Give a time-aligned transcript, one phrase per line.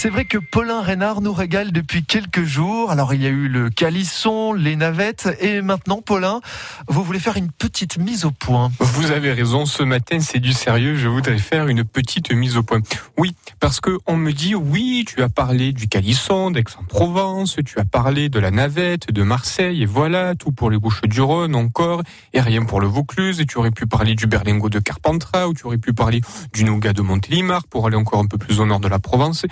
[0.00, 2.92] C'est vrai que Paulin Reynard nous régale depuis quelques jours.
[2.92, 6.40] Alors il y a eu le calisson, les navettes et maintenant Paulin,
[6.86, 8.70] vous voulez faire une petite mise au point.
[8.78, 12.62] Vous avez raison, ce matin c'est du sérieux, je voudrais faire une petite mise au
[12.62, 12.78] point.
[13.16, 17.84] Oui, parce que on me dit oui, tu as parlé du calisson d'Aix-en-Provence, tu as
[17.84, 22.02] parlé de la navette de Marseille et voilà, tout pour les Bouches du Rhône encore
[22.34, 25.54] et rien pour le Vaucluse et tu aurais pu parler du berlingot de Carpentras ou
[25.54, 26.20] tu aurais pu parler
[26.52, 29.44] du nougat de Montélimar pour aller encore un peu plus au nord de la Provence.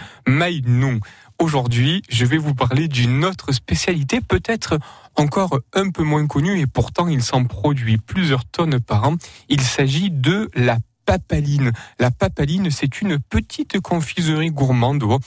[0.67, 1.01] Non.
[1.39, 4.79] Aujourd'hui, je vais vous parler d'une autre spécialité, peut-être
[5.15, 9.17] encore un peu moins connue, et pourtant il s'en produit plusieurs tonnes par an.
[9.49, 11.73] Il s'agit de la papaline.
[11.98, 15.19] La papaline, c'est une petite confiserie gourmande, oh,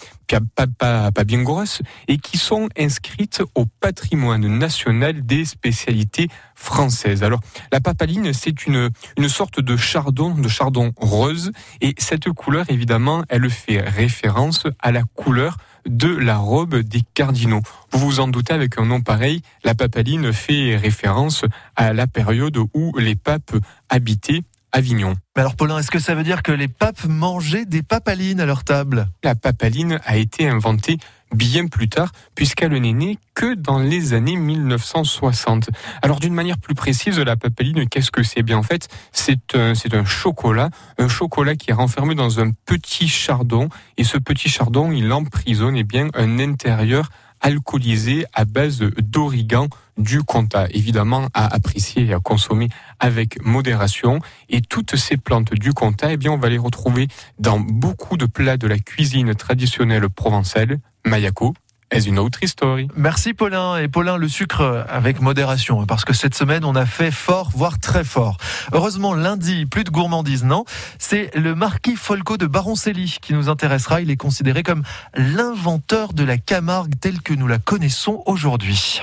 [0.56, 0.68] pas,
[1.12, 7.24] pas, bien grosse, et qui sont inscrites au patrimoine national des spécialités françaises.
[7.24, 7.40] Alors,
[7.72, 11.52] la papaline, c'est une, une sorte de chardon, de chardon rose,
[11.82, 17.62] et cette couleur, évidemment, elle fait référence à la couleur de la robe des cardinaux.
[17.92, 21.46] Vous vous en doutez avec un nom pareil, la papaline fait référence
[21.76, 23.56] à la période où les papes
[23.90, 25.16] habitaient Avignon.
[25.36, 28.46] Mais alors Paulin, est-ce que ça veut dire que les papes mangeaient des papalines à
[28.46, 29.08] leur table?
[29.24, 30.98] La papaline a été inventée
[31.34, 35.70] bien plus tard, puisqu'elle n'est née que dans les années 1960.
[36.02, 38.44] Alors d'une manière plus précise, la papaline, qu'est-ce que c'est?
[38.44, 42.52] Bien en fait C'est un, c'est un chocolat, un chocolat qui est renfermé dans un
[42.66, 47.10] petit chardon, et ce petit chardon, il emprisonne eh bien un intérieur
[47.42, 50.68] alcoolisé à base d'origan du comtat.
[50.72, 54.20] Évidemment, à apprécier et à consommer avec modération.
[54.50, 58.26] Et toutes ces plantes du comtat, eh bien, on va les retrouver dans beaucoup de
[58.26, 61.54] plats de la cuisine traditionnelle provençale, mayako,
[61.98, 62.78] une autre histoire.
[62.96, 63.78] Merci Paulin.
[63.78, 67.80] Et Paulin, le sucre avec modération, parce que cette semaine, on a fait fort, voire
[67.80, 68.38] très fort.
[68.72, 70.66] Heureusement, lundi, plus de gourmandise, non?
[70.98, 74.02] C'est le marquis Folco de Baroncelli qui nous intéressera.
[74.02, 74.84] Il est considéré comme
[75.16, 79.02] l'inventeur de la Camargue telle que nous la connaissons aujourd'hui.